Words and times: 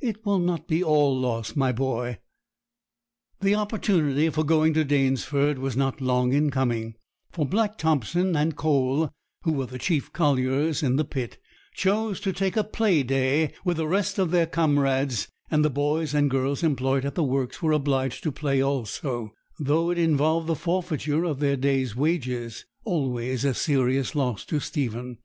It 0.00 0.24
will 0.24 0.38
not 0.38 0.68
be 0.68 0.80
all 0.84 1.18
loss, 1.18 1.56
my 1.56 1.72
boy.' 1.72 2.20
The 3.40 3.56
opportunity 3.56 4.30
for 4.30 4.44
going 4.44 4.74
to 4.74 4.84
Danesford 4.84 5.58
was 5.58 5.76
not 5.76 6.00
long 6.00 6.32
in 6.32 6.50
coming, 6.52 6.94
for 7.32 7.44
Black 7.44 7.78
Thompson 7.78 8.36
and 8.36 8.54
Cole, 8.54 9.10
who 9.42 9.52
were 9.52 9.66
the 9.66 9.80
chief 9.80 10.12
colliers 10.12 10.84
in 10.84 10.94
the 10.94 11.04
pit, 11.04 11.36
chose 11.74 12.20
to 12.20 12.32
take 12.32 12.56
a 12.56 12.62
'play 12.62 13.02
day' 13.02 13.52
with 13.64 13.76
the 13.78 13.88
rest 13.88 14.20
of 14.20 14.30
their 14.30 14.46
comrades; 14.46 15.26
and 15.50 15.64
the 15.64 15.68
boys 15.68 16.14
and 16.14 16.30
girls 16.30 16.62
employed 16.62 17.04
at 17.04 17.16
the 17.16 17.24
works 17.24 17.60
were 17.60 17.72
obliged 17.72 18.22
to 18.22 18.30
play 18.30 18.60
also, 18.62 19.32
though 19.58 19.90
it 19.90 19.98
involved 19.98 20.46
the 20.46 20.54
forfeiture 20.54 21.24
of 21.24 21.40
their 21.40 21.56
day's 21.56 21.96
wages 21.96 22.64
always 22.84 23.44
a 23.44 23.52
serious 23.52 24.14
loss 24.14 24.44
to 24.44 24.60
Stephen. 24.60 25.18